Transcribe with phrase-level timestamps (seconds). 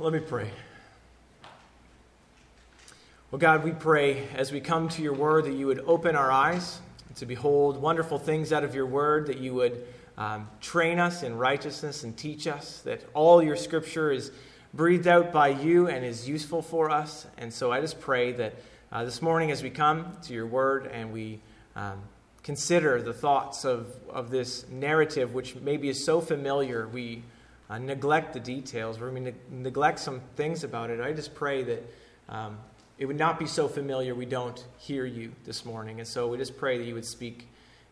[0.00, 0.50] Let me pray.
[3.30, 6.32] Well, God, we pray as we come to your word that you would open our
[6.32, 6.80] eyes
[7.14, 9.86] to behold wonderful things out of your word, that you would
[10.18, 14.32] um, train us in righteousness and teach us, that all your scripture is
[14.72, 17.28] breathed out by you and is useful for us.
[17.38, 18.56] And so I just pray that
[18.90, 21.38] uh, this morning, as we come to your word and we
[21.76, 22.02] um,
[22.42, 27.22] consider the thoughts of, of this narrative, which maybe is so familiar, we
[27.70, 31.00] uh, neglect the details, or we ne- neglect some things about it.
[31.00, 31.82] I just pray that
[32.28, 32.58] um,
[32.98, 35.98] it would not be so familiar we don't hear you this morning.
[35.98, 37.48] And so we just pray that you would speak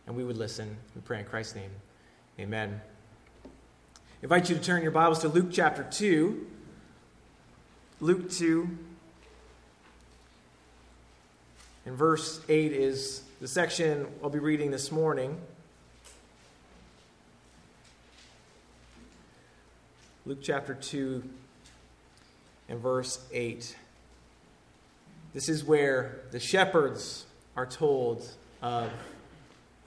[0.07, 0.77] and we would listen.
[0.95, 1.71] We pray in Christ's name.
[2.39, 2.81] Amen.
[3.45, 3.49] I
[4.21, 6.47] invite you to turn your Bibles to Luke chapter 2.
[7.99, 8.69] Luke 2.
[11.85, 15.37] And verse 8 is the section I'll be reading this morning.
[20.25, 21.21] Luke chapter 2
[22.69, 23.75] and verse 8.
[25.33, 27.25] This is where the shepherds
[27.57, 28.25] are told
[28.61, 28.89] of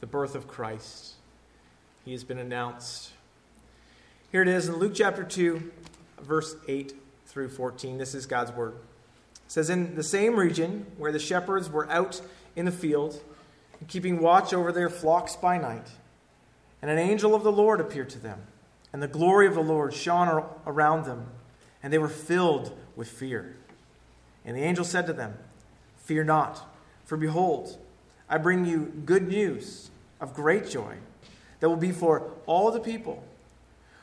[0.00, 1.14] the birth of Christ.
[2.04, 3.12] He has been announced.
[4.30, 5.72] Here it is in Luke chapter 2,
[6.20, 6.92] verse 8
[7.24, 7.96] through 14.
[7.96, 8.74] This is God's word.
[8.74, 12.20] It says, In the same region where the shepherds were out
[12.54, 13.22] in the field,
[13.88, 15.88] keeping watch over their flocks by night,
[16.82, 18.42] and an angel of the Lord appeared to them
[18.92, 21.26] and the glory of the Lord shone around them,
[21.82, 23.56] and they were filled with fear.
[24.44, 25.34] And the angel said to them,
[25.96, 26.64] Fear not,
[27.04, 27.78] for behold,
[28.28, 30.96] I bring you good news of great joy
[31.60, 33.24] that will be for all the people.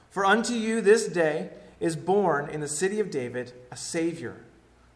[0.09, 4.37] For unto you this day is born in the city of David a Savior,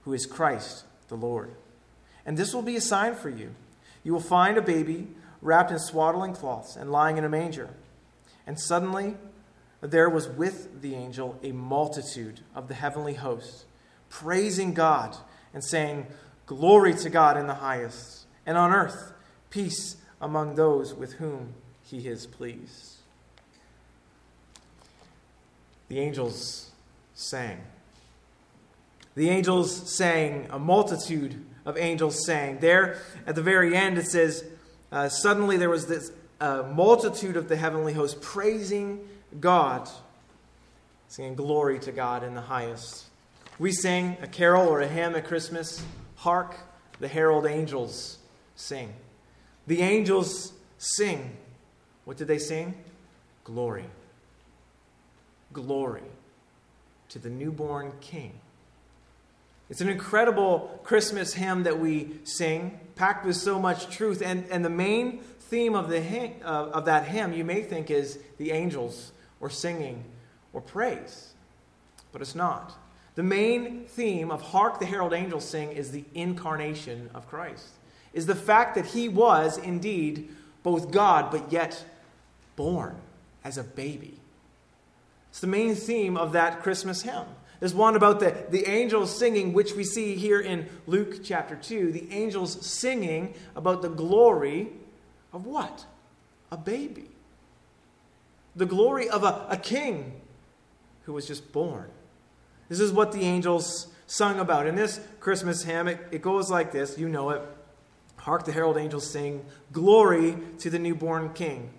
[0.03, 1.51] who is Christ the Lord.
[2.25, 3.55] And this will be a sign for you.
[4.03, 5.07] You will find a baby
[5.41, 7.69] wrapped in swaddling cloths and lying in a manger.
[8.45, 9.15] And suddenly,
[9.81, 13.65] there was with the angel a multitude of the heavenly hosts,
[14.09, 15.15] praising God
[15.53, 16.07] and saying,
[16.45, 19.13] Glory to God in the highest, and on earth
[19.49, 22.95] peace among those with whom he is pleased.
[25.89, 26.71] The angels
[27.13, 27.61] sang.
[29.15, 32.59] The angels sang, a multitude of angels sang.
[32.59, 34.43] There at the very end, it says,
[34.91, 39.07] uh, Suddenly there was this uh, multitude of the heavenly hosts praising
[39.39, 39.89] God,
[41.07, 43.05] singing glory to God in the highest.
[43.59, 45.83] We sing a carol or a hymn at Christmas.
[46.15, 46.55] Hark,
[46.99, 48.17] the herald angels
[48.55, 48.93] sing.
[49.65, 51.35] The angels sing.
[52.05, 52.75] What did they sing?
[53.43, 53.85] Glory.
[55.53, 56.03] Glory
[57.09, 58.33] to the newborn King.
[59.69, 64.21] It's an incredible Christmas hymn that we sing, packed with so much truth.
[64.23, 67.91] And, and the main theme of, the hymn, uh, of that hymn, you may think,
[67.91, 70.03] is the angels or singing
[70.53, 71.33] or praise.
[72.11, 72.73] But it's not.
[73.15, 77.69] The main theme of Hark the Herald Angels Sing is the incarnation of Christ,
[78.13, 80.29] is the fact that he was indeed
[80.63, 81.83] both God, but yet
[82.55, 82.95] born
[83.43, 84.19] as a baby.
[85.29, 87.25] It's the main theme of that Christmas hymn.
[87.59, 91.91] There's one about the, the angels singing, which we see here in Luke chapter 2.
[91.91, 94.69] The angels singing about the glory
[95.33, 95.85] of what?
[96.51, 97.09] A baby
[98.57, 100.19] the glory of a, a king
[101.03, 101.89] who was just born.
[102.67, 104.67] This is what the angels sung about.
[104.67, 107.41] In this Christmas hymn, it, it goes like this you know it.
[108.17, 111.69] Hark the herald angels sing, Glory to the newborn king.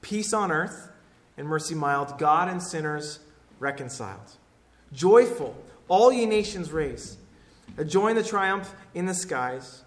[0.00, 0.90] Peace on earth
[1.36, 3.20] and mercy mild, God and sinners
[3.60, 4.32] reconciled.
[4.92, 5.54] Joyful,
[5.88, 7.18] all ye nations raise.
[7.86, 9.82] Join the triumph in the skies.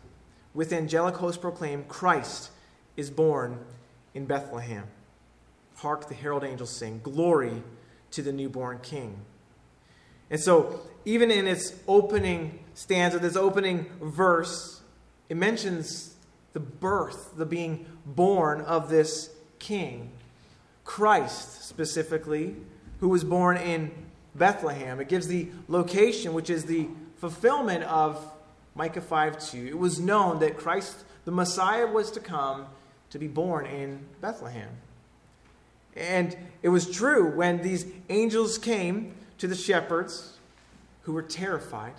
[0.54, 2.52] With angelic hosts proclaim, Christ
[2.96, 3.60] is born
[4.14, 4.86] in Bethlehem.
[5.78, 7.64] Hark the herald angels sing, Glory
[8.12, 9.20] to the newborn king.
[10.30, 14.82] And so, even in its opening stanza, this opening verse,
[15.30, 16.16] it mentions
[16.54, 19.30] the birth, the being born of this
[19.60, 20.12] king.
[20.84, 22.56] Christ, specifically,
[23.00, 23.92] who was born in
[24.36, 25.00] Bethlehem.
[25.00, 26.88] It gives the location, which is the
[27.18, 28.20] fulfillment of
[28.76, 29.68] Micah 5 2.
[29.68, 32.66] It was known that Christ, the Messiah, was to come
[33.10, 34.70] to be born in Bethlehem.
[35.98, 40.38] And it was true when these angels came to the shepherds
[41.04, 41.94] who were terrified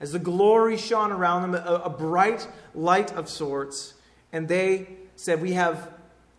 [0.00, 3.94] as the glory shone around them, a, bright light of sorts,
[4.32, 5.90] and they said, We have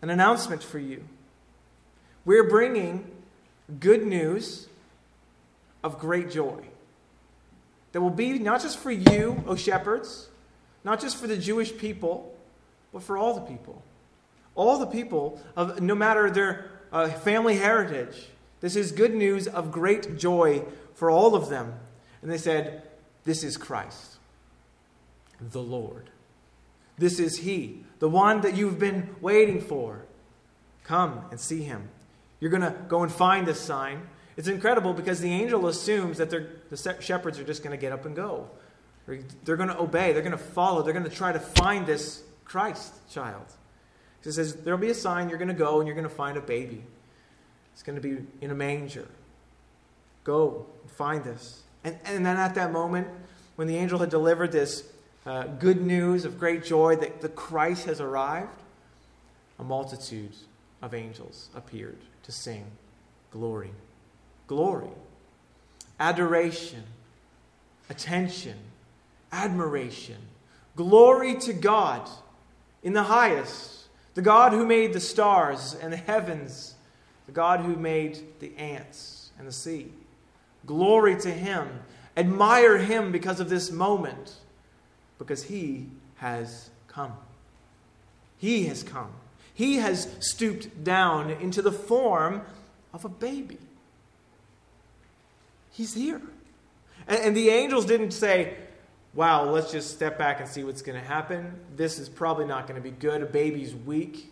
[0.02, 1.06] an announcement for you.
[2.26, 3.10] We're bringing
[3.80, 4.68] good news
[5.82, 6.60] of great joy
[7.94, 10.28] that will be not just for you, O shepherds,
[10.84, 12.36] not just for the Jewish people,
[12.92, 13.82] but for all the people.
[14.56, 18.28] All the people of no matter their a family heritage.
[18.62, 20.64] This is good news of great joy
[20.94, 21.74] for all of them.
[22.22, 22.84] And they said,
[23.26, 24.16] This is Christ,
[25.42, 26.10] the Lord.
[26.98, 30.06] This is He, the one that you've been waiting for.
[30.84, 31.90] Come and see Him.
[32.40, 34.08] You're going to go and find this sign.
[34.38, 38.06] It's incredible because the angel assumes that the shepherds are just going to get up
[38.06, 38.50] and go.
[39.44, 40.14] They're going to obey.
[40.14, 40.84] They're going to follow.
[40.84, 43.46] They're going to try to find this Christ child.
[44.24, 45.30] He says, There'll be a sign.
[45.30, 46.84] You're going to go and you're going to find a baby.
[47.74, 49.08] It's going to be in a manger.
[50.24, 51.64] Go and find this.
[51.84, 53.08] And, and then at that moment,
[53.56, 54.84] when the angel had delivered this
[55.26, 58.62] uh, good news of great joy that the Christ has arrived,
[59.60, 60.34] a multitude
[60.82, 62.66] of angels appeared to sing
[63.32, 63.72] glory,
[64.48, 64.90] glory,
[66.00, 66.84] adoration,
[67.90, 68.58] attention,
[69.32, 70.18] admiration,
[70.76, 72.10] glory to God
[72.82, 73.83] in the highest,
[74.14, 76.76] the God who made the stars and the heavens,
[77.26, 79.92] the God who made the ants and the sea.
[80.66, 81.68] Glory to Him.
[82.16, 84.36] Admire Him because of this moment,
[85.18, 87.14] because He has come.
[88.38, 89.12] He has come.
[89.54, 92.42] He has stooped down into the form
[92.94, 93.58] of a baby.
[95.72, 96.22] He's here.
[97.08, 98.56] And, and the angels didn't say,
[99.14, 101.54] wow, let's just step back and see what's going to happen.
[101.76, 103.22] This is probably not going to be good.
[103.22, 104.32] A baby's weak.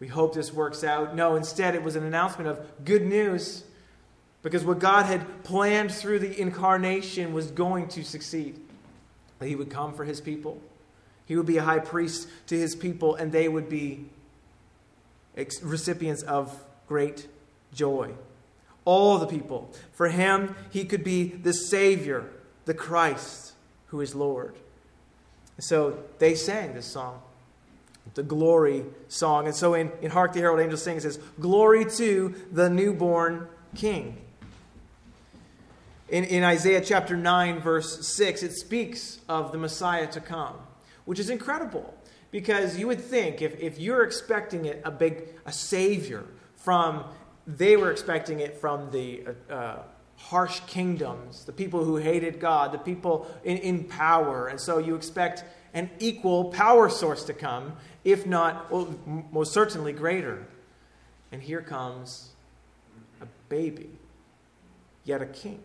[0.00, 1.14] We hope this works out.
[1.14, 3.64] No, instead, it was an announcement of good news
[4.42, 8.58] because what God had planned through the incarnation was going to succeed.
[9.38, 10.60] That He would come for His people,
[11.26, 14.06] He would be a high priest to His people, and they would be
[15.62, 17.28] recipients of great
[17.74, 18.12] joy.
[18.84, 19.70] All the people.
[19.92, 22.30] For Him, He could be the Savior,
[22.64, 23.52] the Christ,
[23.88, 24.54] who is Lord.
[25.58, 27.20] So they sang this song
[28.14, 29.46] the glory song.
[29.46, 33.48] And so in, in Hark the Herald Angels Sing, it says, Glory to the newborn
[33.74, 34.18] King.
[36.08, 40.56] In, in Isaiah chapter 9, verse 6, it speaks of the Messiah to come,
[41.04, 41.94] which is incredible
[42.30, 46.24] because you would think if, if you're expecting it, a big a savior
[46.56, 47.04] from,
[47.46, 49.82] they were expecting it from the uh, uh,
[50.18, 54.48] harsh kingdoms, the people who hated God, the people in, in power.
[54.48, 57.74] And so you expect an equal power source to come,
[58.04, 58.94] if not, well,
[59.30, 60.46] most certainly greater.
[61.30, 62.30] And here comes
[63.20, 63.90] a baby,
[65.04, 65.60] yet a king.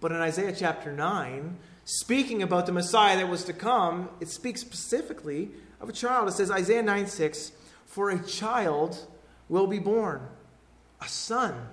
[0.00, 4.60] But in Isaiah chapter 9, speaking about the Messiah that was to come, it speaks
[4.60, 6.28] specifically of a child.
[6.28, 7.52] It says, Isaiah 9 6,
[7.86, 9.06] For a child
[9.48, 10.22] will be born,
[11.00, 11.68] a son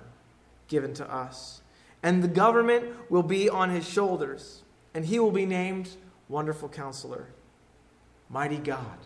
[0.68, 1.60] given to us,
[2.02, 4.62] and the government will be on his shoulders,
[4.94, 5.88] and he will be named
[6.28, 7.26] Wonderful Counselor,
[8.28, 8.98] Mighty God,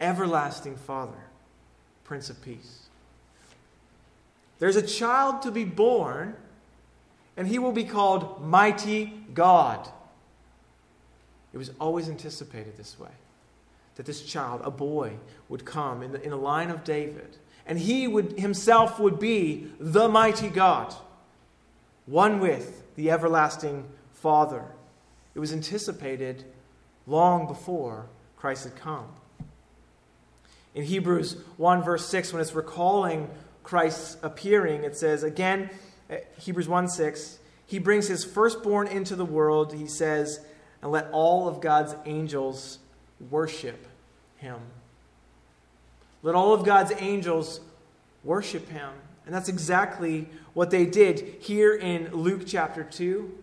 [0.00, 1.24] Everlasting Father,
[2.04, 2.86] Prince of Peace.
[4.58, 6.36] There's a child to be born
[7.40, 9.88] and he will be called Mighty God.
[11.54, 13.08] It was always anticipated this way
[13.96, 15.12] that this child, a boy,
[15.48, 17.38] would come in the, in the line of David,
[17.70, 20.92] and he would himself would be the mighty God,
[22.04, 24.64] one with the everlasting Father.
[25.36, 26.44] It was anticipated
[27.06, 28.06] long before
[28.36, 29.06] Christ had come.
[30.74, 33.30] In Hebrews 1, verse 6, when it's recalling
[33.62, 35.70] Christ's appearing, it says, Again,
[36.10, 40.40] uh, Hebrews 1 6, he brings his firstborn into the world, he says,
[40.82, 42.80] and let all of God's angels
[43.30, 43.86] worship
[44.38, 44.58] him.
[46.22, 47.60] Let all of God's angels
[48.24, 48.90] worship him.
[49.26, 53.38] And that's exactly what they did here in Luke chapter 2.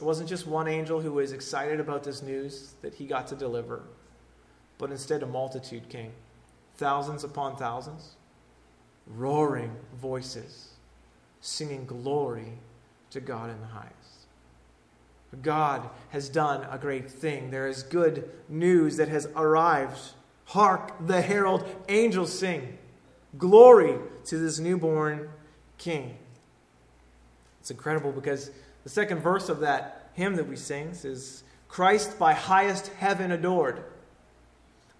[0.00, 3.36] It wasn't just one angel who was excited about this news that he got to
[3.36, 3.82] deliver,
[4.78, 6.12] but instead a multitude came
[6.76, 8.16] thousands upon thousands,
[9.06, 10.70] roaring voices
[11.40, 12.58] singing glory
[13.10, 13.92] to God in the highest.
[15.40, 17.50] God has done a great thing.
[17.50, 19.98] There is good news that has arrived.
[20.46, 22.78] Hark, the herald angels sing.
[23.38, 25.28] Glory to this newborn
[25.78, 26.16] king.
[27.60, 28.50] It's incredible because
[28.84, 33.82] the second verse of that hymn that we sing is Christ by highest heaven adored.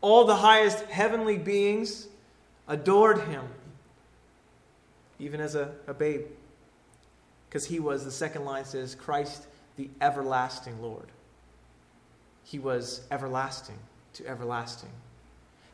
[0.00, 2.08] All the highest heavenly beings
[2.66, 3.44] adored him
[5.22, 6.22] even as a, a babe.
[7.48, 9.46] Because he was, the second line says, Christ
[9.76, 11.06] the everlasting Lord.
[12.44, 13.78] He was everlasting
[14.14, 14.90] to everlasting.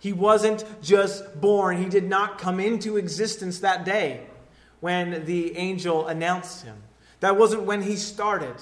[0.01, 4.27] He wasn't just born, he did not come into existence that day
[4.81, 6.77] when the angel announced him.
[7.21, 8.55] That wasn't when he started,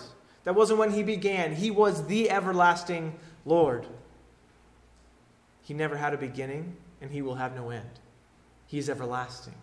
[0.45, 1.55] that wasn't when he began.
[1.55, 3.87] He was the everlasting Lord.
[5.63, 7.91] He never had a beginning, and he will have no end.
[8.67, 9.55] He is everlasting.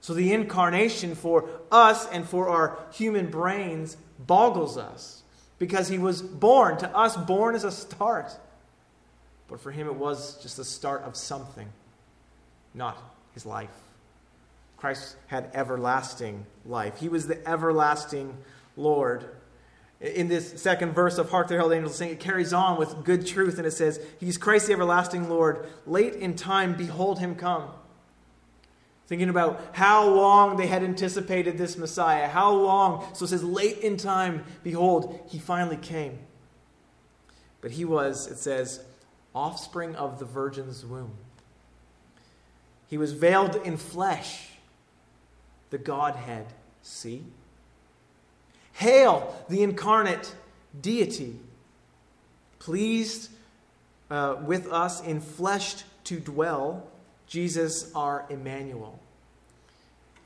[0.00, 5.22] So the incarnation for us and for our human brains boggles us
[5.58, 6.78] because he was born.
[6.78, 8.32] To us, born is a start.
[9.48, 11.68] But for him, it was just the start of something,
[12.74, 12.98] not
[13.32, 13.70] his life.
[14.76, 17.00] Christ had everlasting life.
[17.00, 18.36] He was the everlasting
[18.76, 19.24] Lord.
[20.00, 23.26] In this second verse of Hark the Herald Angels Sing, it carries on with good
[23.26, 25.66] truth, and it says, He's Christ the everlasting Lord.
[25.86, 27.70] Late in time, behold him come.
[29.08, 33.06] Thinking about how long they had anticipated this Messiah, how long.
[33.14, 36.18] So it says, late in time, behold, he finally came.
[37.62, 38.84] But he was, it says,
[39.34, 41.12] offspring of the virgin's womb.
[42.88, 44.48] He was veiled in flesh,
[45.70, 46.46] the Godhead.
[46.82, 47.24] See?
[48.74, 50.34] Hail the incarnate
[50.80, 51.36] deity,
[52.58, 53.30] pleased
[54.10, 56.86] uh, with us in flesh to dwell
[57.26, 58.98] Jesus our Emmanuel.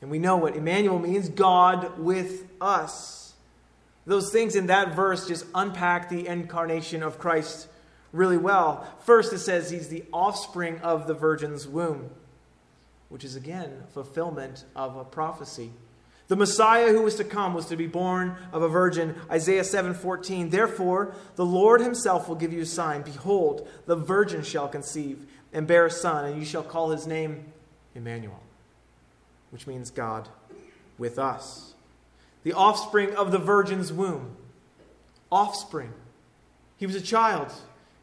[0.01, 3.33] And we know what Emmanuel means God with us.
[4.05, 7.67] Those things in that verse just unpack the incarnation of Christ
[8.13, 8.87] really well.
[9.01, 12.11] First, it says he's the offspring of the virgin's womb,
[13.09, 15.71] which is again fulfillment of a prophecy.
[16.29, 19.15] The Messiah who was to come was to be born of a virgin.
[19.29, 20.51] Isaiah 7:14.
[20.51, 23.01] Therefore, the Lord himself will give you a sign.
[23.01, 27.51] Behold, the virgin shall conceive and bear a son, and you shall call his name
[27.93, 28.39] Emmanuel,
[29.51, 30.29] which means God
[30.97, 31.73] with us.
[32.43, 34.37] The offspring of the virgin's womb.
[35.31, 35.93] Offspring.
[36.77, 37.51] He was a child.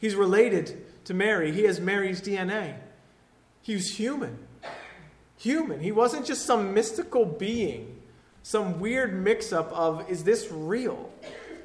[0.01, 1.53] He's related to Mary.
[1.53, 2.77] He has Mary's DNA.
[3.63, 4.39] He was human.
[5.39, 5.81] Human.
[5.81, 8.01] He wasn't just some mystical being,
[8.43, 11.13] some weird mix up of, is this real?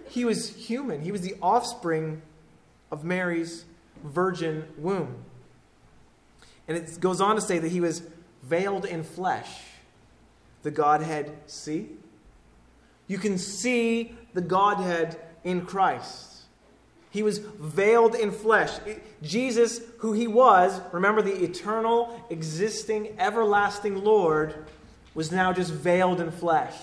[0.09, 1.01] He was human.
[1.01, 2.21] He was the offspring
[2.91, 3.65] of Mary's
[4.03, 5.15] virgin womb.
[6.67, 8.03] And it goes on to say that he was
[8.43, 9.49] veiled in flesh.
[10.63, 11.89] The Godhead see?
[13.07, 16.34] You can see the Godhead in Christ.
[17.15, 18.71] He was veiled in flesh.
[19.23, 24.53] Jesus, who he was, remember the eternal, existing, everlasting Lord,
[25.13, 26.75] was now just veiled in flesh.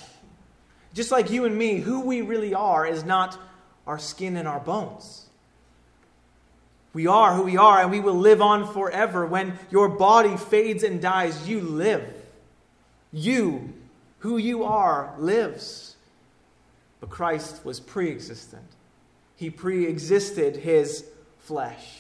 [0.94, 3.38] Just like you and me, who we really are is not
[3.86, 5.26] our skin and our bones.
[6.94, 9.26] We are who we are, and we will live on forever.
[9.26, 12.10] When your body fades and dies, you live.
[13.12, 13.74] You,
[14.20, 15.94] who you are, lives.
[17.00, 18.64] But Christ was pre existent,
[19.36, 21.04] He pre existed His
[21.40, 21.98] flesh.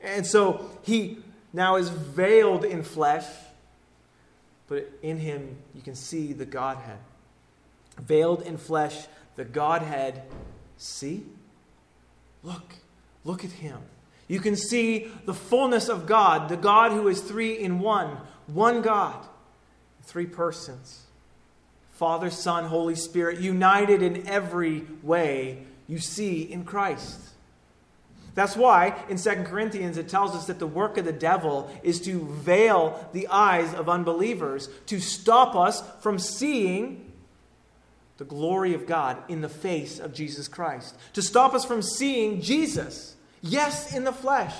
[0.00, 1.18] And so He
[1.52, 3.26] now is veiled in flesh,
[4.68, 6.98] but in Him you can see the Godhead.
[7.98, 10.22] Veiled in flesh, the Godhead.
[10.76, 11.24] See?
[12.42, 12.74] Look,
[13.24, 13.78] look at Him.
[14.28, 18.82] You can see the fullness of God, the God who is three in one, one
[18.82, 19.26] God,
[20.02, 21.04] three persons
[21.92, 27.18] Father, Son, Holy Spirit, united in every way you see in Christ.
[28.34, 32.00] That's why in 2 Corinthians it tells us that the work of the devil is
[32.02, 37.12] to veil the eyes of unbelievers, to stop us from seeing
[38.18, 42.40] the glory of God in the face of Jesus Christ, to stop us from seeing
[42.40, 44.54] Jesus Yes, in the flesh.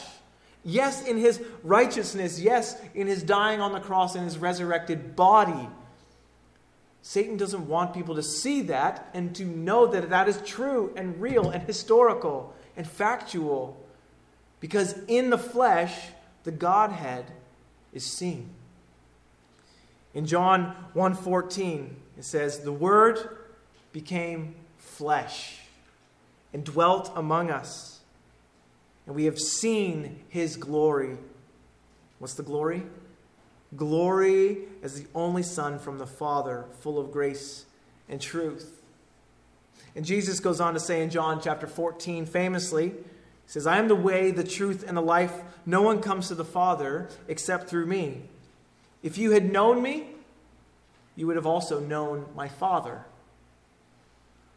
[0.65, 2.41] Yes, in his righteousness.
[2.41, 5.69] Yes, in his dying on the cross and his resurrected body.
[7.09, 11.19] Satan doesn't want people to see that and to know that that is true and
[11.23, 13.83] real and historical and factual.
[14.61, 16.09] Because in the flesh,
[16.45, 17.33] the Godhead
[17.95, 18.51] is seen.
[20.13, 23.39] In John 1:14, it says, "The word
[23.91, 25.61] became flesh
[26.53, 28.01] and dwelt among us."
[29.07, 31.17] and we have seen his glory.
[32.19, 32.83] What's the glory?
[33.77, 37.67] Glory as the only Son from the Father, full of grace
[38.09, 38.83] and truth.
[39.95, 42.95] And Jesus goes on to say in John chapter 14, famously, he
[43.47, 45.33] says, I am the way, the truth, and the life.
[45.67, 48.23] No one comes to the Father except through me.
[49.03, 50.07] If you had known me,
[51.17, 53.05] you would have also known my Father.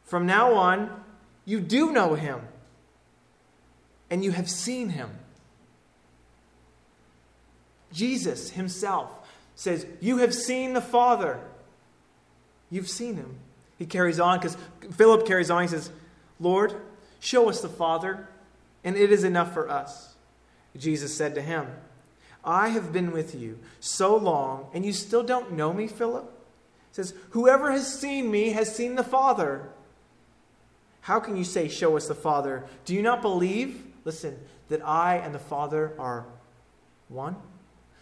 [0.03, 1.03] From now on,
[1.45, 2.41] you do know him
[4.09, 5.09] and you have seen him.
[7.91, 9.09] Jesus himself
[9.55, 11.39] says, You have seen the Father.
[12.69, 13.35] You've seen him.
[13.77, 14.57] He carries on because
[14.91, 15.63] Philip carries on.
[15.63, 15.89] He says,
[16.39, 16.75] Lord,
[17.19, 18.27] show us the Father,
[18.83, 20.15] and it is enough for us.
[20.77, 21.67] Jesus said to him,
[22.43, 26.25] I have been with you so long, and you still don't know me, Philip?
[26.89, 29.69] He says, Whoever has seen me has seen the Father.
[31.01, 32.65] How can you say, Show us the Father?
[32.85, 33.83] Do you not believe?
[34.05, 36.25] Listen, that I and the Father are
[37.09, 37.35] one?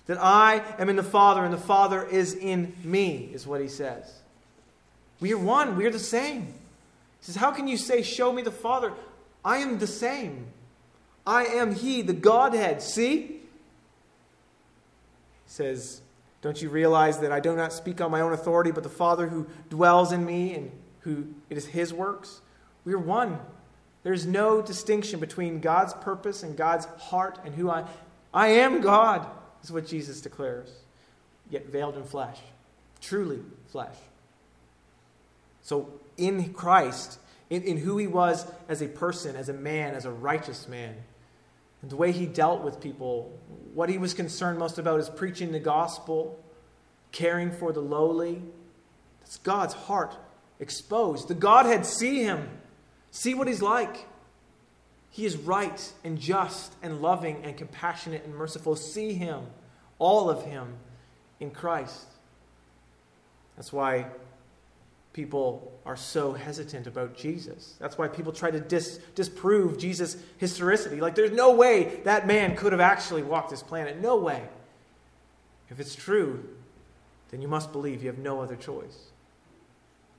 [0.10, 3.68] That I am in the Father and the Father is in me, is what he
[3.68, 4.12] says.
[5.20, 6.48] We are one, we are the same.
[6.48, 6.52] He
[7.22, 8.92] says, How can you say, Show me the Father?
[9.46, 10.48] I am the same.
[11.28, 12.82] I am He, the Godhead.
[12.82, 13.18] See?
[13.18, 13.40] He
[15.46, 16.02] says,
[16.42, 19.28] Don't you realize that I do not speak on my own authority, but the Father
[19.28, 22.42] who dwells in me and who it is His works?
[22.84, 23.40] We are one.
[24.02, 27.86] There's no distinction between God's purpose and God's heart and who I
[28.34, 29.28] I am God
[29.64, 30.70] is what Jesus declares,
[31.50, 32.40] yet veiled in flesh,
[33.02, 33.96] truly flesh.
[35.62, 40.06] So in Christ, in, in who he was as a person, as a man, as
[40.06, 40.96] a righteous man,
[41.82, 43.38] and the way he dealt with people,
[43.74, 46.44] what he was concerned most about is preaching the gospel,
[47.12, 48.42] caring for the lowly.
[49.22, 50.16] That's God's heart
[50.60, 51.30] exposed.
[51.30, 52.50] The Godhead see him,
[53.12, 54.08] see what he's like.
[55.12, 58.76] He is right and just and loving and compassionate and merciful.
[58.76, 59.42] See him,
[59.98, 60.76] all of him,
[61.40, 62.06] in Christ.
[63.56, 64.08] That's why
[65.14, 67.76] people are so hesitant about Jesus.
[67.80, 71.02] That's why people try to dis- disprove Jesus' historicity.
[71.02, 74.00] Like, there's no way that man could have actually walked this planet.
[74.00, 74.44] No way.
[75.70, 76.48] If it's true,
[77.32, 79.10] then you must believe you have no other choice.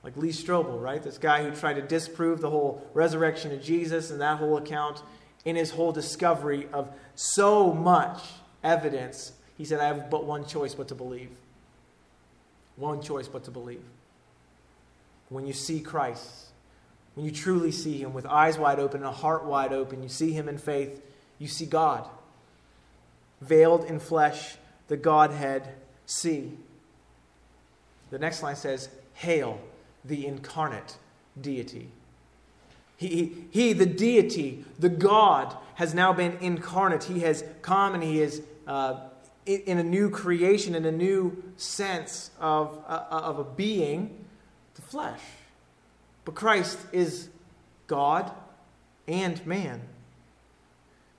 [0.03, 1.01] Like Lee Strobel, right?
[1.01, 5.01] This guy who tried to disprove the whole resurrection of Jesus and that whole account
[5.45, 8.19] in his whole discovery of so much
[8.63, 9.33] evidence.
[9.57, 11.29] He said, I have but one choice but to believe.
[12.77, 13.83] One choice but to believe.
[15.29, 16.47] When you see Christ,
[17.15, 20.09] when you truly see Him with eyes wide open and a heart wide open, you
[20.09, 21.01] see Him in faith,
[21.39, 22.07] you see God.
[23.39, 24.55] Veiled in flesh,
[24.87, 25.67] the Godhead
[26.05, 26.57] see.
[28.09, 29.59] The next line says, Hail
[30.03, 30.97] the incarnate
[31.39, 31.89] deity.
[32.97, 37.05] He, he, he, the deity, the God, has now been incarnate.
[37.05, 38.99] He has come and he is uh,
[39.45, 44.25] in, in, a new creation, in a new sense of, uh, of a being,
[44.75, 45.21] the flesh.
[46.25, 47.29] But Christ is
[47.87, 48.31] God
[49.07, 49.81] and man.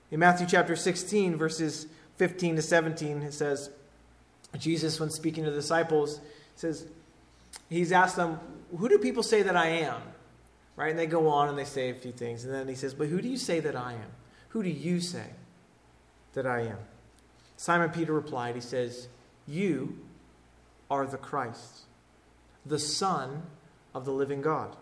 [0.09, 3.69] In Matthew chapter 16, verses 15 to 17, it says,
[4.57, 6.21] Jesus, when speaking to the disciples,
[6.55, 6.85] says,
[7.69, 8.39] he's asked them,
[8.77, 10.01] Who do people say that I am?
[10.75, 10.89] Right?
[10.89, 12.45] And they go on and they say a few things.
[12.45, 14.11] And then he says, But who do you say that I am?
[14.49, 15.27] Who do you say
[16.33, 16.79] that I am?
[17.57, 19.07] Simon Peter replied, He says,
[19.47, 19.97] You
[20.89, 21.81] are the Christ,
[22.65, 23.43] the Son
[23.93, 24.75] of the living God.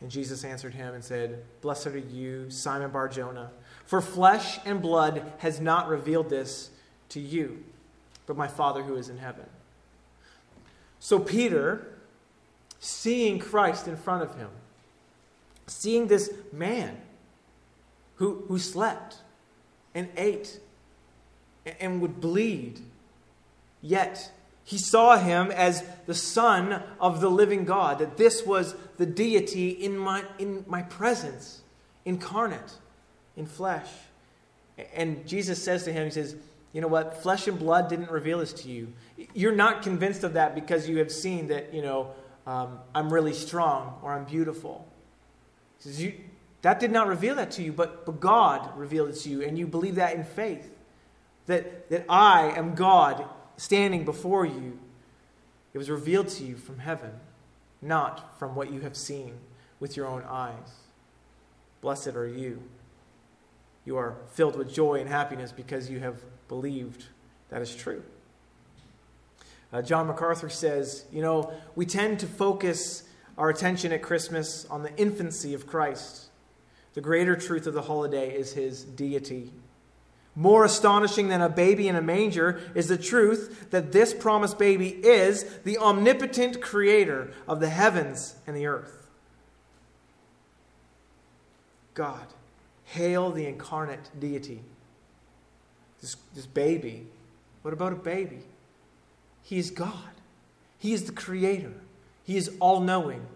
[0.00, 3.50] And Jesus answered him and said, Blessed are you, Simon Bar Jonah,
[3.86, 6.70] for flesh and blood has not revealed this
[7.10, 7.64] to you,
[8.26, 9.46] but my Father who is in heaven.
[10.98, 11.93] So Peter,
[12.84, 14.50] seeing Christ in front of him,
[15.66, 16.98] seeing this man
[18.16, 19.16] who, who slept
[19.94, 20.60] and ate
[21.80, 22.80] and would bleed,
[23.80, 24.30] yet
[24.64, 29.70] he saw him as the Son of the living God, that this was the deity
[29.70, 31.62] in my, in my presence,
[32.04, 32.74] incarnate,
[33.34, 33.88] in flesh.
[34.94, 36.36] And Jesus says to him, He says,
[36.74, 37.22] you know what?
[37.22, 38.92] Flesh and blood didn't reveal this to you.
[39.32, 42.12] You're not convinced of that because you have seen that, you know,
[42.46, 44.86] um, I'm really strong or I'm beautiful.
[45.78, 46.14] He says, you,
[46.62, 49.58] that did not reveal that to you, but, but God revealed it to you, and
[49.58, 50.70] you believe that in faith.
[51.46, 53.26] That, that I am God
[53.58, 54.78] standing before you.
[55.74, 57.10] It was revealed to you from heaven,
[57.82, 59.34] not from what you have seen
[59.78, 60.80] with your own eyes.
[61.82, 62.62] Blessed are you.
[63.84, 67.04] You are filled with joy and happiness because you have believed
[67.50, 68.02] that is true.
[69.74, 73.02] Uh, John MacArthur says, you know, we tend to focus
[73.36, 76.26] our attention at Christmas on the infancy of Christ.
[76.94, 79.50] The greater truth of the holiday is his deity.
[80.36, 84.90] More astonishing than a baby in a manger is the truth that this promised baby
[84.90, 89.08] is the omnipotent creator of the heavens and the earth.
[91.94, 92.26] God,
[92.84, 94.62] hail the incarnate deity
[96.00, 97.06] this, this baby.
[97.62, 98.42] What about a baby?
[99.44, 99.92] He is God.
[100.78, 101.74] He is the creator.
[102.24, 103.26] He is all knowing,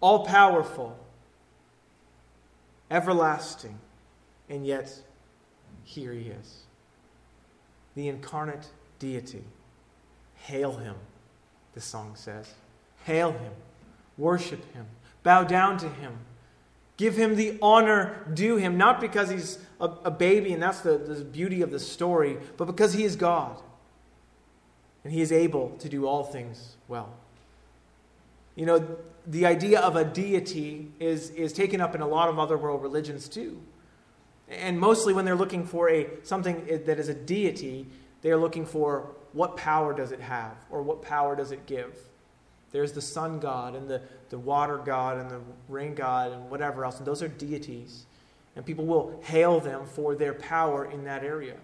[0.00, 0.96] all powerful,
[2.90, 3.78] everlasting.
[4.48, 5.00] And yet,
[5.82, 6.60] here he is.
[7.96, 9.44] The incarnate deity.
[10.34, 10.96] Hail him,
[11.72, 12.52] the song says.
[13.04, 13.52] Hail him.
[14.18, 14.86] Worship him.
[15.22, 16.18] Bow down to him.
[16.98, 20.98] Give him the honor due him, not because he's a, a baby and that's the,
[20.98, 23.60] the beauty of the story, but because he is God.
[25.04, 27.14] And he is able to do all things well.
[28.56, 32.38] You know, the idea of a deity is, is taken up in a lot of
[32.38, 33.60] other world religions too.
[34.48, 37.86] And mostly when they're looking for a, something that is a deity,
[38.22, 41.98] they are looking for what power does it have or what power does it give.
[42.70, 46.84] There's the sun god and the, the water god and the rain god and whatever
[46.84, 48.06] else, and those are deities.
[48.56, 51.56] And people will hail them for their power in that area.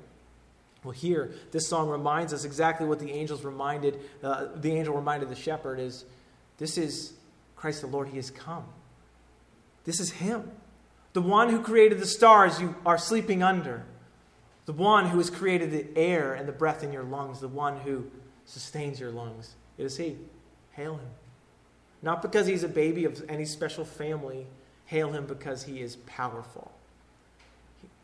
[0.82, 5.28] Well, here, this song reminds us exactly what the angels reminded, uh, the angel reminded
[5.28, 6.04] the shepherd is
[6.58, 7.12] this is
[7.56, 8.64] Christ the Lord, He has come.
[9.84, 10.50] This is Him.
[11.12, 13.84] The one who created the stars you are sleeping under.
[14.66, 17.40] The one who has created the air and the breath in your lungs.
[17.40, 18.06] The one who
[18.46, 19.54] sustains your lungs.
[19.76, 20.16] It is He.
[20.72, 21.08] Hail Him.
[22.02, 24.46] Not because He's a baby of any special family.
[24.86, 26.72] Hail Him because He is powerful.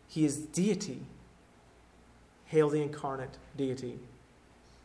[0.09, 1.01] He is deity.
[2.46, 3.98] Hail the incarnate deity.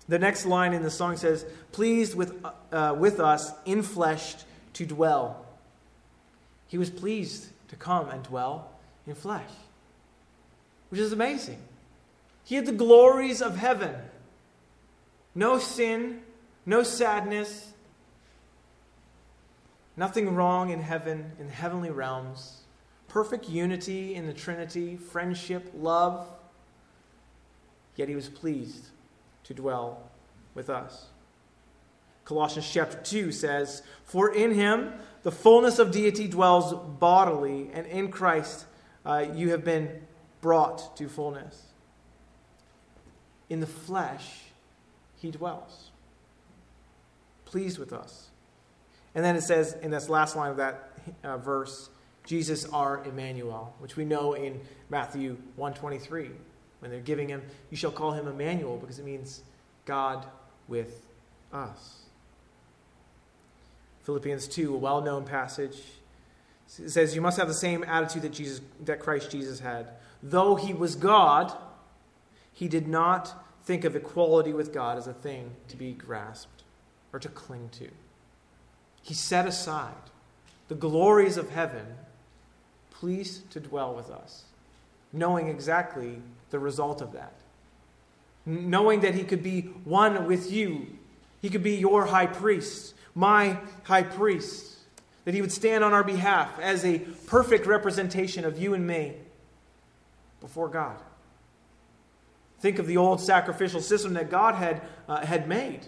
[0.08, 4.36] The next line in the song says, Pleased with, uh, with us in flesh
[4.74, 5.45] to dwell.
[6.67, 8.71] He was pleased to come and dwell
[9.08, 9.50] in flesh,
[10.89, 11.60] which is amazing.
[12.43, 13.95] He had the glories of heaven
[15.34, 16.21] no sin,
[16.65, 17.71] no sadness,
[19.95, 22.63] nothing wrong in heaven, in heavenly realms,
[23.08, 26.28] perfect unity in the Trinity, friendship, love
[28.02, 28.88] yet he was pleased
[29.44, 30.02] to dwell
[30.56, 31.06] with us.
[32.26, 38.10] Colossians chapter 2 says, For in him the fullness of deity dwells bodily, and in
[38.10, 38.66] Christ
[39.06, 40.02] uh, you have been
[40.42, 41.68] brought to fullness.
[43.52, 44.46] In the flesh,
[45.18, 45.92] he dwells,
[47.46, 48.30] pleased with us.
[49.14, 50.90] And then it says in this last line of that
[51.24, 51.92] uh, verse,
[52.26, 54.60] Jesus our Emmanuel, which we know in
[54.90, 56.32] Matthew 123
[56.82, 59.41] when they're giving him, you shall call him Emmanuel because it means
[59.86, 60.26] God
[60.67, 61.06] with
[61.54, 62.02] us.
[64.04, 65.78] Philippians 2, a well known passage,
[66.67, 69.89] says, You must have the same attitude that, Jesus, that Christ Jesus had.
[70.24, 71.56] Though he was God,
[72.52, 76.63] he did not think of equality with God as a thing to be grasped
[77.13, 77.89] or to cling to.
[79.04, 79.94] He set aside
[80.67, 81.86] the glories of heaven,
[82.91, 84.44] pleased to dwell with us,
[85.13, 87.34] knowing exactly the result of that.
[88.45, 90.88] Knowing that he could be one with you,
[91.41, 94.78] he could be your high priest, my high priest,
[95.26, 99.13] that he would stand on our behalf as a perfect representation of you and me
[100.39, 100.97] before God.
[102.60, 105.82] Think of the old sacrificial system that God had, uh, had made.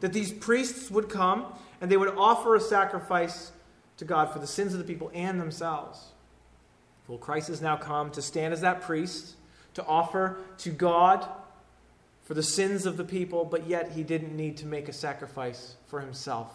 [0.00, 1.46] That these priests would come
[1.80, 3.52] and they would offer a sacrifice
[3.96, 6.12] to God for the sins of the people and themselves.
[7.08, 9.34] Well, Christ has now come to stand as that priest
[9.74, 11.28] to offer to God
[12.22, 15.76] for the sins of the people, but yet he didn't need to make a sacrifice
[15.86, 16.50] for himself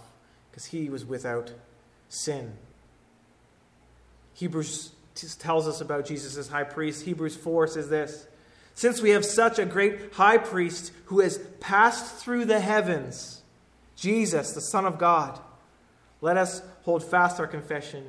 [0.50, 1.52] because he was without
[2.08, 2.54] sin.
[4.34, 4.92] Hebrews
[5.38, 7.06] tells us about Jesus as high priest.
[7.06, 8.26] Hebrews 4 says this
[8.74, 13.42] Since we have such a great high priest who has passed through the heavens,
[13.96, 15.40] Jesus, the Son of God,
[16.22, 18.06] let us hold fast our confession.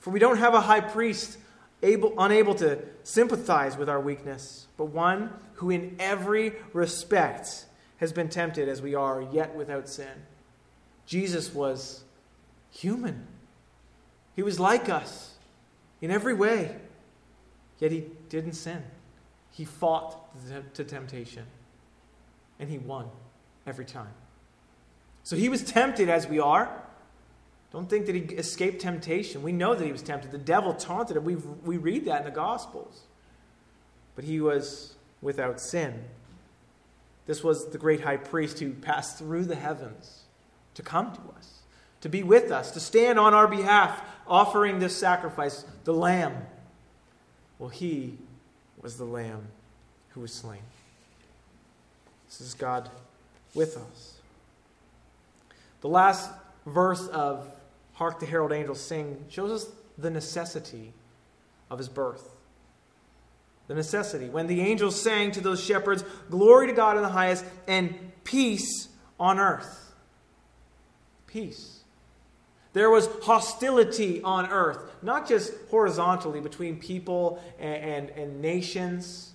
[0.00, 1.38] For we don't have a high priest
[1.82, 7.66] able, unable to sympathize with our weakness, but one who in every respect
[7.98, 10.24] has been tempted as we are, yet without sin.
[11.06, 12.04] Jesus was
[12.70, 13.26] human.
[14.36, 15.34] He was like us
[16.00, 16.76] in every way,
[17.78, 18.82] yet he didn't sin.
[19.50, 20.16] He fought
[20.74, 21.44] to temptation,
[22.60, 23.06] and he won
[23.66, 24.14] every time.
[25.24, 26.70] So he was tempted as we are.
[27.72, 29.42] Don't think that he escaped temptation.
[29.42, 30.30] We know that he was tempted.
[30.30, 31.24] The devil taunted him.
[31.24, 33.02] we we read that in the Gospels.
[34.16, 36.04] But he was without sin.
[37.26, 40.22] This was the great high priest who passed through the heavens
[40.74, 41.58] to come to us,
[42.00, 46.46] to be with us, to stand on our behalf, offering this sacrifice, the Lamb.
[47.58, 48.16] Well, he
[48.80, 49.48] was the Lamb
[50.10, 50.62] who was slain.
[52.28, 52.88] This is God
[53.54, 54.14] with us.
[55.80, 56.30] The last
[56.64, 57.50] verse of
[57.98, 60.92] Hark the Herald Angels Sing shows us the necessity
[61.68, 62.36] of his birth.
[63.66, 64.28] The necessity.
[64.28, 68.88] When the angels sang to those shepherds, Glory to God in the highest, and peace
[69.18, 69.92] on earth.
[71.26, 71.80] Peace.
[72.72, 79.32] There was hostility on earth, not just horizontally between people and, and, and nations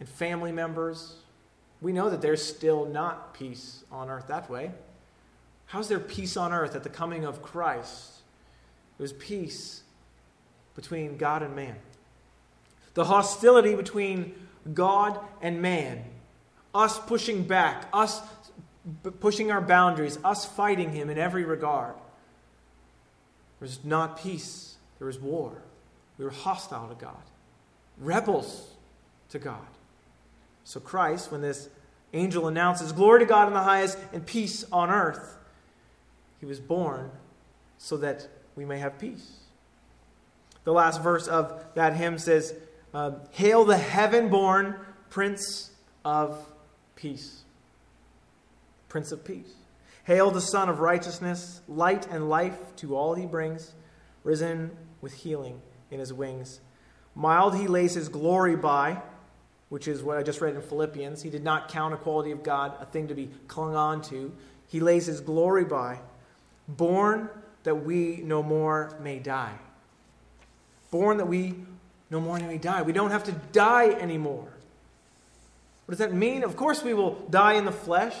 [0.00, 1.16] and family members.
[1.82, 4.70] We know that there's still not peace on earth that way.
[5.72, 8.18] How's there peace on earth at the coming of Christ?
[8.98, 9.82] It was peace
[10.76, 11.76] between God and man.
[12.92, 14.34] The hostility between
[14.74, 16.04] God and man,
[16.74, 18.20] us pushing back, us
[19.20, 21.94] pushing our boundaries, us fighting Him in every regard.
[23.58, 25.62] There was not peace, there was war.
[26.18, 27.22] We were hostile to God,
[27.96, 28.74] rebels
[29.30, 29.66] to God.
[30.64, 31.70] So, Christ, when this
[32.12, 35.38] angel announces, Glory to God in the highest and peace on earth.
[36.42, 37.12] He was born
[37.78, 38.26] so that
[38.56, 39.30] we may have peace.
[40.64, 42.52] The last verse of that hymn says,
[42.92, 44.74] uh, Hail the heaven born
[45.08, 45.70] Prince
[46.04, 46.44] of
[46.96, 47.42] Peace.
[48.88, 49.54] Prince of Peace.
[50.02, 53.72] Hail the Sun of Righteousness, light and life to all he brings,
[54.24, 56.60] risen with healing in his wings.
[57.14, 59.00] Mild he lays his glory by,
[59.68, 61.22] which is what I just read in Philippians.
[61.22, 64.32] He did not count equality of God a thing to be clung on to.
[64.66, 66.00] He lays his glory by,
[66.68, 67.28] born
[67.64, 69.56] that we no more may die.
[70.90, 71.54] Born that we
[72.10, 72.82] no more may die.
[72.82, 74.48] We don't have to die anymore.
[75.86, 76.44] What does that mean?
[76.44, 78.14] Of course, we will die in the flesh.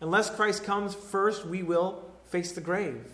[0.00, 3.04] Unless Christ comes first, we will face the grave.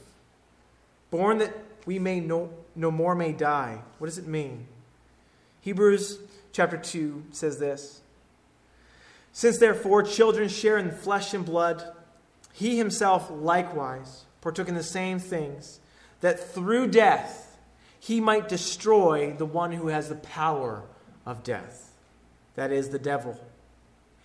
[1.10, 3.80] Born that we may no, no more may die.
[3.98, 4.66] What does it mean?
[5.60, 6.18] Hebrews
[6.52, 8.00] chapter 2 says this
[9.32, 11.84] Since therefore children share in flesh and blood,
[12.52, 15.80] he himself likewise partook in the same things,
[16.20, 17.58] that through death
[17.98, 20.82] he might destroy the one who has the power
[21.26, 21.92] of death,
[22.54, 23.38] that is, the devil.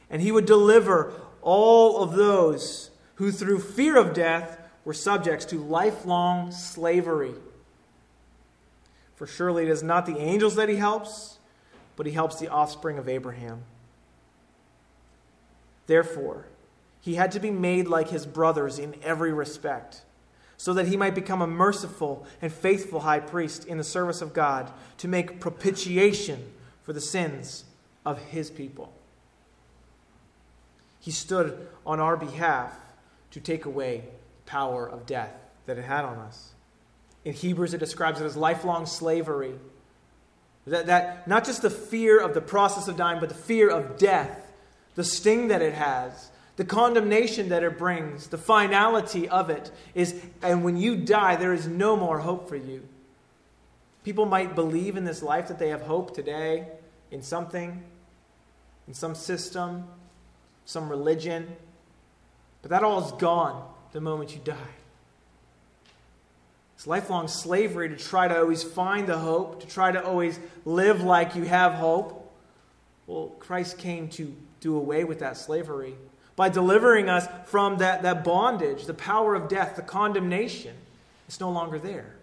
[0.09, 5.59] And he would deliver all of those who through fear of death were subjects to
[5.59, 7.33] lifelong slavery.
[9.15, 11.37] For surely it is not the angels that he helps,
[11.95, 13.63] but he helps the offspring of Abraham.
[15.87, 16.45] Therefore,
[17.05, 20.01] he had to be made like his brothers in every respect,
[20.57, 24.33] so that he might become a merciful and faithful high priest in the service of
[24.33, 27.65] God to make propitiation for the sins
[28.07, 28.91] of his people.
[30.99, 32.75] He stood on our behalf
[33.29, 34.05] to take away
[34.43, 35.33] the power of death
[35.67, 36.53] that it had on us.
[37.23, 39.53] In Hebrews, it describes it as lifelong slavery.
[40.65, 43.99] That, that not just the fear of the process of dying, but the fear of
[43.99, 44.51] death,
[44.95, 50.19] the sting that it has, the condemnation that it brings, the finality of it is,
[50.41, 52.87] and when you die, there is no more hope for you.
[54.03, 56.67] People might believe in this life that they have hope today
[57.11, 57.83] in something,
[58.87, 59.85] in some system,
[60.65, 61.55] some religion,
[62.61, 64.55] but that all is gone the moment you die.
[66.75, 71.01] It's lifelong slavery to try to always find the hope, to try to always live
[71.01, 72.33] like you have hope.
[73.07, 75.95] Well, Christ came to do away with that slavery
[76.35, 80.75] by delivering us from that, that bondage, the power of death, the condemnation.
[81.27, 82.15] It's no longer there.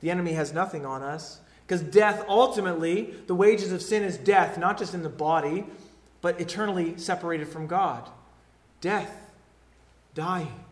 [0.00, 4.56] The enemy has nothing on us because death, ultimately, the wages of sin is death,
[4.56, 5.66] not just in the body,
[6.22, 8.08] but eternally separated from God.
[8.80, 9.14] Death,
[10.14, 10.64] dying.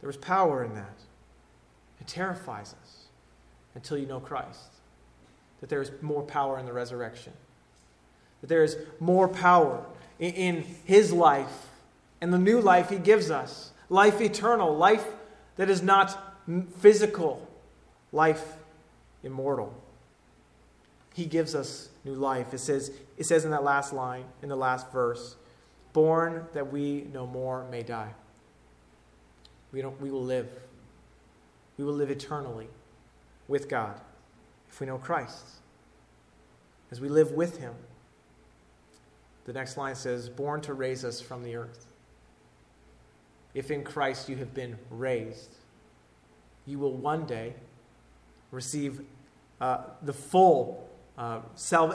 [0.00, 0.98] There was power in that.
[2.00, 3.04] It terrifies us
[3.74, 4.72] until you know Christ.
[5.60, 7.34] That there is more power in the resurrection.
[8.40, 9.84] That there is more power
[10.20, 11.68] in, His life
[12.20, 13.72] and the new life He gives us.
[13.88, 15.04] Life eternal, life
[15.56, 16.36] that is not
[16.78, 17.48] physical,
[18.12, 18.54] life
[19.24, 19.74] immortal.
[21.14, 22.54] He gives us new life.
[22.54, 25.34] It says, it says in that last line, in the last verse,
[25.92, 28.14] born that we no more may die.
[29.72, 30.48] We, don't, we will live
[31.80, 32.68] we will live eternally
[33.48, 33.98] with God
[34.68, 35.46] if we know Christ.
[36.90, 37.72] As we live with Him.
[39.50, 41.84] The next line says, born to raise us from the earth.
[43.52, 45.50] If in Christ you have been raised,
[46.66, 47.54] you will one day
[48.52, 49.00] receive
[49.60, 51.40] uh, the full uh,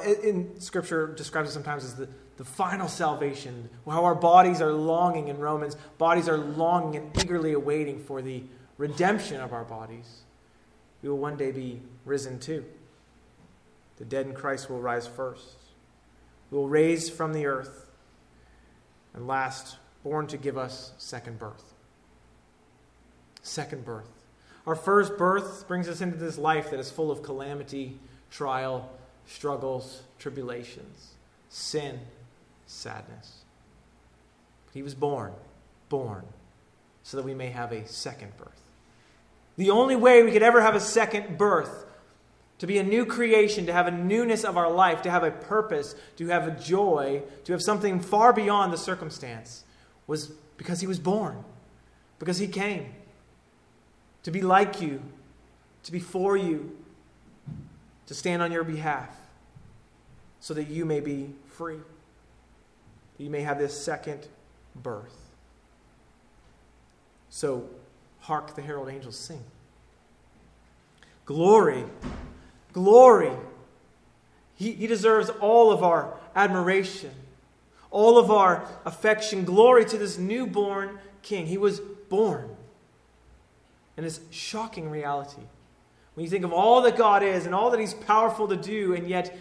[0.05, 3.69] in Scripture describes it sometimes as the, the final salvation.
[3.89, 8.43] How our bodies are longing in Romans, bodies are longing and eagerly awaiting for the
[8.77, 10.23] redemption of our bodies,
[11.01, 12.65] we will one day be risen too.
[13.95, 15.64] The dead in Christ will rise first.
[16.51, 17.89] We will raise from the earth,
[19.13, 21.73] and last, born to give us second birth.
[23.41, 24.09] Second birth.
[24.67, 27.99] Our first birth brings us into this life that is full of calamity,
[28.31, 28.89] trial,
[29.27, 31.13] struggles, tribulations,
[31.49, 31.99] sin,
[32.67, 33.43] sadness.
[34.65, 35.33] But He was born,
[35.89, 36.25] born,
[37.03, 38.61] so that we may have a second birth.
[39.57, 41.85] The only way we could ever have a second birth,
[42.59, 45.31] to be a new creation, to have a newness of our life, to have a
[45.31, 49.63] purpose, to have a joy, to have something far beyond the circumstance,
[50.07, 51.43] was because he was born,
[52.19, 52.93] because he came
[54.23, 55.01] to be like you,
[55.83, 56.75] to be for you,
[58.07, 59.09] to stand on your behalf,
[60.39, 61.79] so that you may be free,
[63.17, 64.27] that you may have this second
[64.75, 65.17] birth.
[67.29, 67.67] So,
[68.21, 69.43] hark the herald angels sing.
[71.25, 71.83] Glory,
[72.75, 73.31] glory.
[74.55, 77.11] He, he deserves all of our admiration,
[77.89, 79.45] all of our affection.
[79.45, 81.47] Glory to this newborn king.
[81.47, 82.49] He was born.
[83.95, 85.41] And it's shocking reality.
[86.15, 88.93] When you think of all that God is and all that He's powerful to do,
[88.93, 89.35] and yet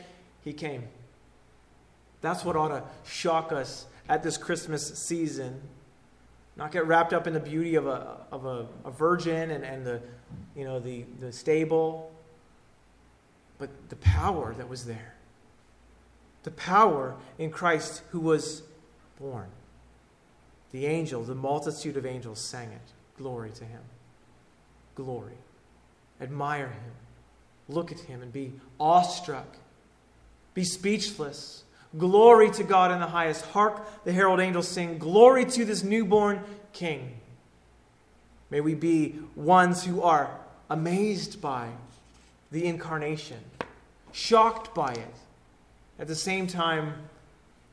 [0.45, 0.85] He came.
[2.21, 5.61] That's what ought to shock us at this Christmas season.
[6.57, 9.85] Not get wrapped up in the beauty of a, of a, a virgin and, and
[9.85, 10.01] the,
[10.55, 12.14] you know, the, the stable,
[13.59, 15.15] but the power that was there.
[16.43, 18.63] The power in Christ who was
[19.19, 19.49] born.
[20.73, 22.93] The angel, the multitude of angels sang it.
[23.17, 23.81] Glory to him.
[24.95, 25.39] Glory.
[26.21, 26.93] Admire him.
[27.69, 29.57] Look at him and be awestruck.
[30.53, 31.65] Be speechless.
[31.97, 33.45] Glory to God in the highest.
[33.47, 36.41] Hark the herald angels sing, Glory to this newborn
[36.73, 37.21] King.
[38.51, 40.39] May we be ones who are
[40.69, 41.71] amazed by
[42.55, 43.41] the incarnation,
[44.13, 45.15] shocked by it,
[45.99, 46.95] at the same time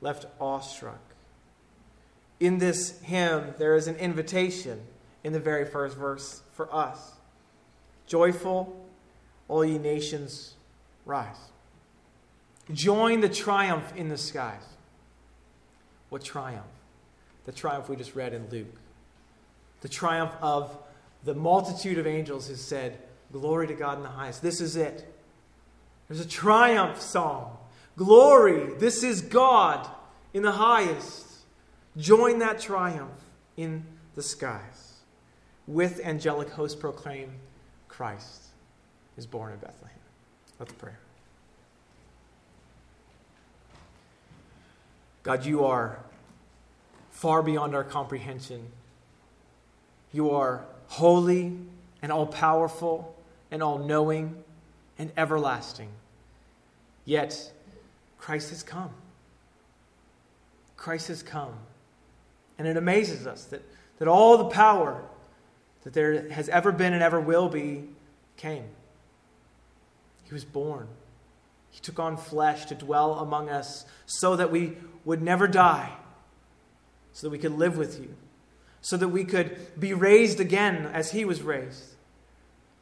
[0.02, 1.00] left awestruck.
[2.40, 4.82] In this hymn, there is an invitation
[5.24, 7.12] in the very first verse for us
[8.08, 8.76] Joyful,
[9.48, 10.56] all ye nations,
[11.06, 11.52] rise.
[12.74, 14.66] Join the triumph in the skies.
[16.10, 16.66] What triumph?
[17.46, 18.76] The triumph we just read in Luke.
[19.82, 20.76] The triumph of
[21.24, 22.98] the multitude of angels who said,
[23.32, 24.42] Glory to God in the highest.
[24.42, 25.08] This is it.
[26.08, 27.58] There's a triumph song.
[27.96, 29.88] Glory, this is God
[30.34, 31.28] in the highest.
[31.98, 33.12] Join that triumph
[33.58, 35.00] in the skies.
[35.68, 37.32] With angelic hosts proclaim
[37.88, 38.44] Christ
[39.18, 39.98] is born in Bethlehem.
[40.60, 40.94] Let's pray.
[45.24, 46.00] God, you are
[47.12, 48.68] far beyond our comprehension.
[50.12, 51.58] You are holy
[52.02, 53.16] and all powerful
[53.52, 54.44] and all knowing
[54.98, 55.90] and everlasting.
[57.06, 57.52] Yet,
[58.18, 58.92] Christ has come.
[60.78, 61.54] Christ has come.
[62.58, 63.62] And it amazes us that,
[64.00, 65.04] that all the power
[65.84, 67.84] that there has ever been and ever will be
[68.38, 68.66] came.
[70.24, 70.88] He was born.
[71.72, 75.92] He took on flesh to dwell among us so that we would never die,
[77.14, 78.14] so that we could live with you,
[78.82, 81.91] so that we could be raised again as he was raised,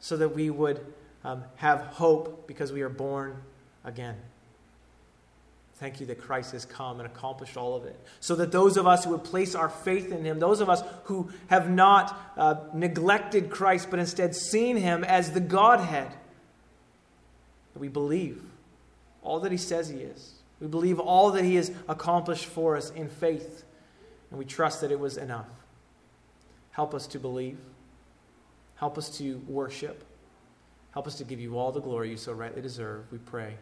[0.00, 0.84] so that we would
[1.24, 3.36] um, have hope because we are born
[3.84, 4.16] again.
[5.76, 7.98] Thank you that Christ has come and accomplished all of it.
[8.20, 10.82] So that those of us who would place our faith in him, those of us
[11.04, 16.10] who have not uh, neglected Christ but instead seen him as the Godhead,
[17.72, 18.42] that we believe
[19.22, 20.34] all that he says he is.
[20.60, 23.64] We believe all that he has accomplished for us in faith,
[24.30, 25.48] and we trust that it was enough.
[26.72, 27.58] Help us to believe.
[28.80, 30.02] Help us to worship.
[30.92, 33.04] Help us to give you all the glory you so rightly deserve.
[33.12, 33.54] We pray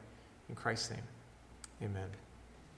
[0.48, 1.02] in Christ's name.
[1.82, 2.08] Amen.